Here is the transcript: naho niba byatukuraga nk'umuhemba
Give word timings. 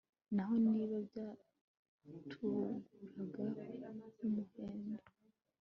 naho 0.35 0.53
niba 0.65 0.97
byatukuraga 1.07 3.43
nk'umuhemba 3.95 5.03